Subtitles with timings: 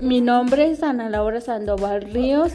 [0.00, 2.52] Mi nombre es Ana Laura Sandoval Ríos,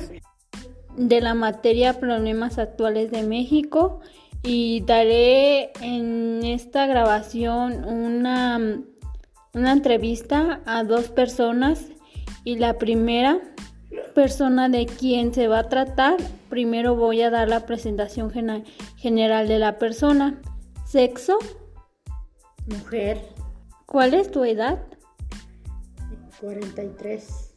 [0.97, 3.99] de la materia Problemas Actuales de México,
[4.41, 8.81] y daré en esta grabación una,
[9.53, 11.85] una entrevista a dos personas
[12.43, 13.39] y la primera
[14.15, 16.17] persona de quien se va a tratar,
[16.49, 18.31] primero voy a dar la presentación
[18.97, 20.41] general de la persona.
[20.85, 21.37] Sexo.
[22.65, 23.21] Mujer.
[23.85, 24.79] ¿Cuál es tu edad?
[26.41, 27.53] 43.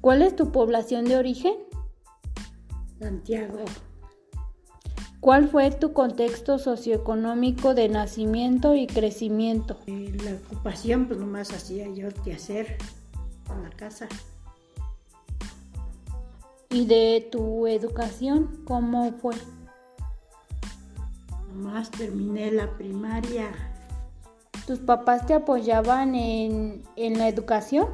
[0.00, 1.54] ¿Cuál es tu población de origen?
[2.98, 3.64] Santiago.
[5.20, 9.78] ¿Cuál fue tu contexto socioeconómico de nacimiento y crecimiento?
[9.86, 12.78] Eh, la ocupación, pues nomás hacía yo que hacer
[13.50, 14.08] en la casa.
[16.70, 19.34] ¿Y de tu educación cómo fue?
[21.52, 23.50] Nomás terminé la primaria.
[24.66, 27.88] ¿Tus papás te apoyaban en, en la educación?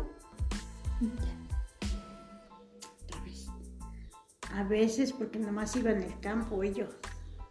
[4.53, 6.91] A veces porque nomás iba en el campo ellos.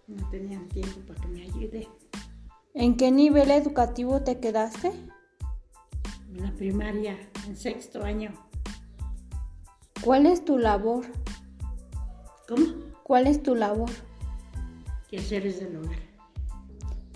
[0.07, 1.89] No tenían tiempo para que me ayude.
[2.73, 4.91] ¿En qué nivel educativo te quedaste?
[6.29, 8.33] En la primaria, en sexto año.
[10.01, 11.05] ¿Cuál es tu labor?
[12.47, 12.65] ¿Cómo?
[13.03, 13.89] ¿Cuál es tu labor?
[15.09, 15.99] Quehaceres del hogar.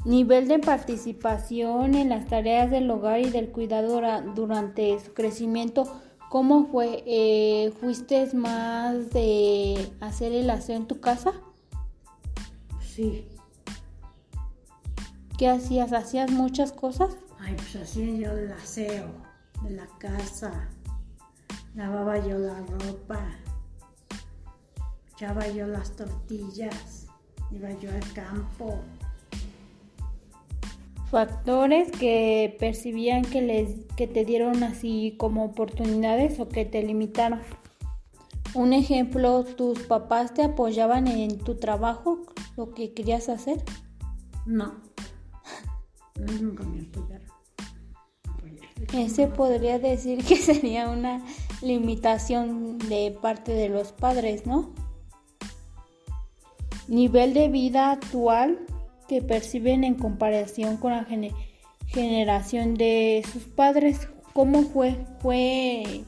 [0.06, 4.02] Nivel de participación en las tareas del hogar y del cuidado
[4.36, 6.02] durante su crecimiento.
[6.30, 7.03] ¿Cómo fue?
[7.06, 11.34] Eh, ¿Fuiste más de hacer el aseo en tu casa?
[12.81, 13.28] Sí.
[15.38, 15.94] ¿Qué hacías?
[15.94, 17.16] ¿Hacías muchas cosas?
[17.39, 19.08] Ay, pues hacía yo el aseo
[19.64, 20.69] de la casa.
[21.75, 23.22] Lavaba yo la ropa.
[25.14, 27.06] Echaba yo las tortillas.
[27.52, 28.81] Iba yo al campo.
[31.09, 37.39] Factores que percibían que les que te dieron así como oportunidades o que te limitaron.
[38.53, 42.23] Un ejemplo, tus papás te apoyaban en tu trabajo
[42.57, 43.63] lo que querías hacer?
[44.46, 44.73] No.
[46.41, 47.28] nunca me apoyaron.
[48.94, 51.23] Ese podría decir que sería una
[51.62, 54.73] limitación de parte de los padres, ¿no?
[56.88, 58.59] Nivel de vida actual
[59.07, 61.06] que perciben en comparación con la
[61.88, 64.07] generación de sus padres.
[64.34, 65.06] ¿Cómo fue?
[65.19, 66.03] Fue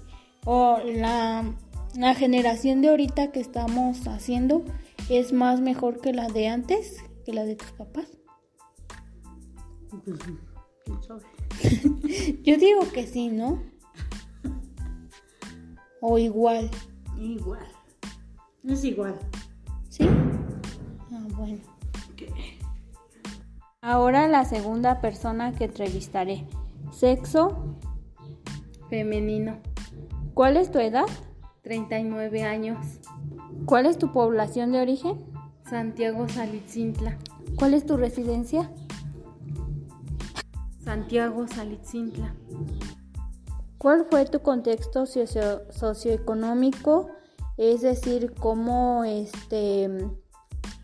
[0.46, 1.54] o la,
[1.96, 4.66] la generación de ahorita que estamos haciendo
[5.10, 8.08] es más mejor que la de antes, que la de tus papás?
[12.44, 13.62] Yo digo que sí, ¿no?
[16.02, 16.70] O igual.
[17.20, 17.68] Igual.
[18.64, 19.20] Es igual.
[19.90, 20.08] ¿Sí?
[21.12, 21.79] Ah, bueno.
[23.82, 26.46] Ahora la segunda persona que entrevistaré.
[26.92, 27.78] Sexo
[28.90, 29.60] femenino.
[30.34, 31.06] ¿Cuál es tu edad?
[31.62, 33.00] 39 años.
[33.66, 35.24] ¿Cuál es tu población de origen?
[35.70, 37.18] Santiago Salitzintla.
[37.58, 38.70] ¿Cuál es tu residencia?
[40.84, 42.36] Santiago Salitzintla.
[43.78, 47.08] ¿Cuál fue tu contexto socioeconómico?
[47.56, 49.90] Es decir, cómo este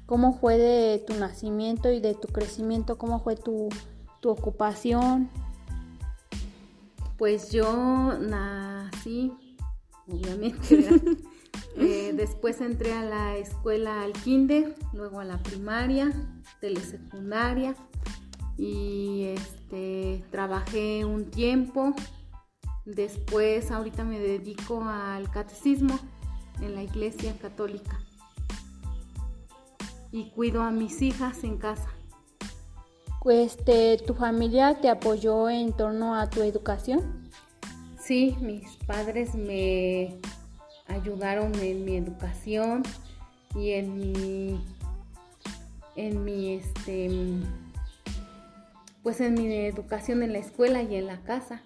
[0.05, 3.69] cómo fue de tu nacimiento y de tu crecimiento, cómo fue tu,
[4.21, 5.29] tu ocupación.
[7.17, 9.33] Pues yo nací,
[10.07, 10.89] obviamente,
[11.77, 16.11] Eh, después entré a la escuela al kinder, luego a la primaria,
[16.61, 17.75] telesecundaria
[18.57, 21.93] y este, trabajé un tiempo.
[22.85, 25.99] Después ahorita me dedico al catecismo
[26.61, 27.99] en la iglesia católica
[30.15, 31.89] y cuido a mis hijas en casa.
[33.25, 37.29] Este, ¿Tu familia te apoyó en torno a tu educación?
[37.99, 40.19] Sí, mis padres me
[40.87, 42.83] ayudaron en mi educación
[43.55, 44.63] y en mi
[45.97, 47.09] en mi este
[49.03, 51.61] pues en mi educación en la escuela y en la casa.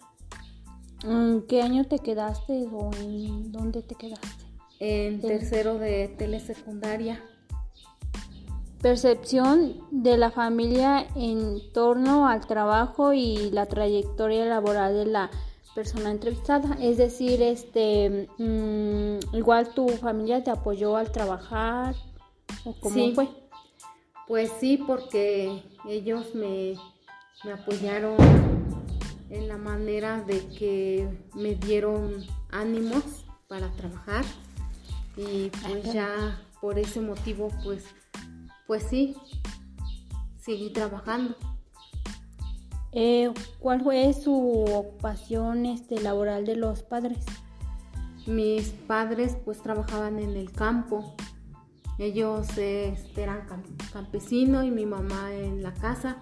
[1.04, 4.46] ¿En qué año te quedaste o en dónde te quedaste?
[4.80, 7.22] En tercero de telesecundaria.
[8.82, 15.30] Percepción de la familia en torno al trabajo y la trayectoria laboral de la
[15.76, 16.78] persona entrevistada.
[16.82, 21.96] Es decir, este, mm, igual tu familia te apoyó al trabajar
[22.64, 23.30] o cómo fue.
[24.28, 26.76] Pues sí, porque ellos me,
[27.44, 28.16] me apoyaron
[29.30, 34.26] en la manera de que me dieron ánimos para trabajar
[35.18, 37.86] y pues ya por ese motivo pues
[38.70, 39.16] pues sí
[40.38, 41.36] seguí trabajando.
[42.92, 47.26] Eh, ¿Cuál fue su ocupación este, laboral de los padres?
[48.28, 51.16] mis padres pues trabajaban en el campo.
[51.98, 53.48] Ellos este, eran
[53.92, 56.18] campesinos y mi mamá en la casa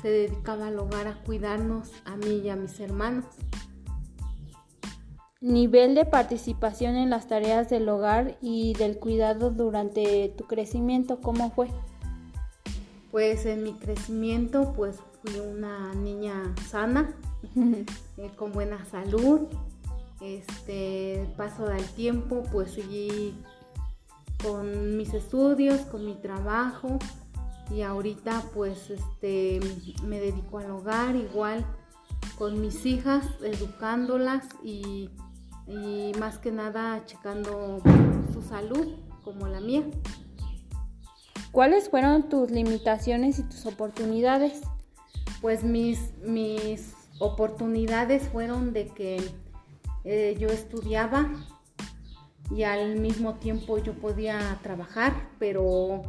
[0.00, 3.24] se dedicaba al hogar a cuidarnos a mí y a mis hermanos.
[5.42, 11.50] Nivel de participación en las tareas del hogar y del cuidado durante tu crecimiento, ¿cómo
[11.50, 11.68] fue?
[13.10, 17.14] Pues en mi crecimiento pues fui una niña sana,
[17.56, 19.48] eh, con buena salud.
[20.20, 23.34] Este paso del tiempo pues seguí
[24.42, 26.98] con mis estudios, con mi trabajo
[27.74, 29.60] y ahorita pues este
[30.04, 31.64] me dedico al hogar igual
[32.36, 35.08] con mis hijas, educándolas y,
[35.70, 37.80] y más que nada checando
[38.32, 39.84] su salud como la mía.
[41.52, 44.60] ¿Cuáles fueron tus limitaciones y tus oportunidades?
[45.40, 49.20] Pues mis, mis oportunidades fueron de que
[50.04, 51.30] eh, yo estudiaba
[52.50, 56.02] y al mismo tiempo yo podía trabajar, pero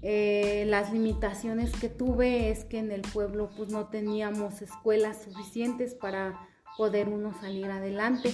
[0.00, 5.94] eh, las limitaciones que tuve es que en el pueblo pues no teníamos escuelas suficientes
[5.94, 8.32] para poder uno salir adelante.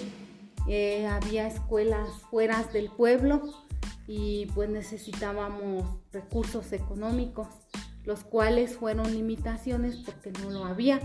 [0.68, 3.42] Eh, había escuelas fuera del pueblo
[4.06, 7.48] y pues necesitábamos recursos económicos,
[8.04, 11.00] los cuales fueron limitaciones porque no lo había.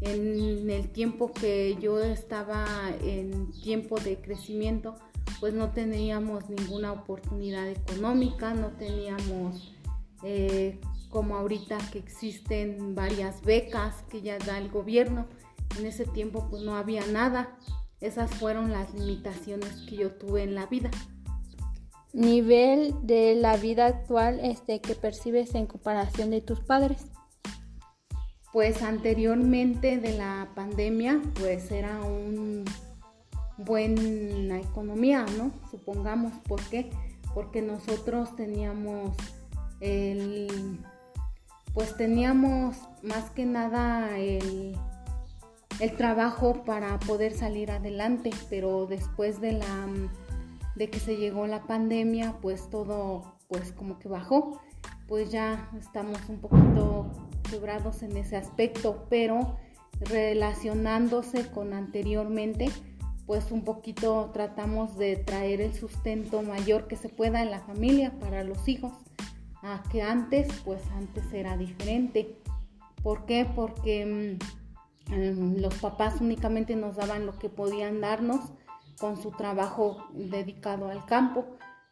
[0.00, 2.66] En el tiempo que yo estaba
[3.02, 4.94] en tiempo de crecimiento,
[5.40, 9.74] pues no teníamos ninguna oportunidad económica, no teníamos
[10.22, 15.26] eh, como ahorita que existen varias becas que ya da el gobierno.
[15.78, 17.56] En ese tiempo pues no había nada.
[18.00, 20.90] Esas fueron las limitaciones que yo tuve en la vida.
[22.12, 27.06] Nivel de la vida actual este, que percibes en comparación de tus padres.
[28.52, 32.64] Pues anteriormente de la pandemia pues era un
[33.58, 35.50] buena economía, ¿no?
[35.70, 36.90] Supongamos, ¿por qué?
[37.34, 39.16] Porque nosotros teníamos
[39.80, 40.78] el,
[41.74, 44.76] pues teníamos más que nada el,
[45.80, 49.86] el trabajo para poder salir adelante, pero después de la
[50.74, 54.60] de que se llegó la pandemia, pues todo pues como que bajó,
[55.08, 57.10] pues ya estamos un poquito
[57.50, 59.56] quebrados en ese aspecto, pero
[60.00, 62.70] relacionándose con anteriormente,
[63.26, 68.12] pues un poquito tratamos de traer el sustento mayor que se pueda en la familia
[68.20, 68.92] para los hijos
[69.62, 72.36] a que antes, pues antes era diferente.
[73.02, 73.46] ¿Por qué?
[73.54, 74.67] Porque mm,
[75.10, 78.40] los papás únicamente nos daban lo que podían darnos
[78.98, 81.46] con su trabajo dedicado al campo,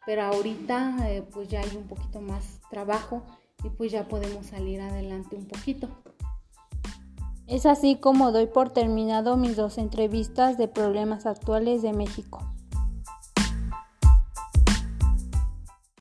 [0.05, 3.23] pero ahorita eh, pues ya hay un poquito más trabajo
[3.63, 5.89] y pues ya podemos salir adelante un poquito.
[7.47, 12.41] Es así como doy por terminado mis dos entrevistas de problemas actuales de México.